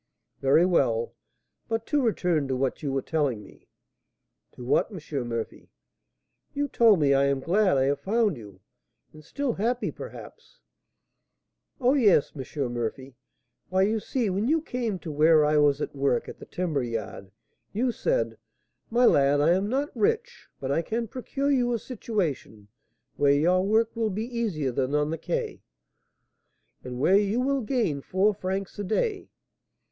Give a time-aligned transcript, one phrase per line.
[0.41, 1.13] "Very well.
[1.69, 3.67] But to return to what you were telling me"
[4.53, 5.27] "To what, M.
[5.27, 5.69] Murphy?"
[6.55, 8.61] "You told me, I am glad I have found you,
[9.13, 10.59] and still happy, perhaps"
[11.79, 12.73] "Oh, yes, M.
[12.73, 13.15] Murphy!
[13.69, 16.81] Why, you see, when you came to where I was at work at the timber
[16.81, 17.29] yard,
[17.71, 18.39] you said,
[18.89, 22.69] 'My lad, I am not rich, but I can procure you a situation
[23.17, 25.61] where your work will be easier than on the Quai,
[26.83, 29.29] and where you will gain four francs a day.'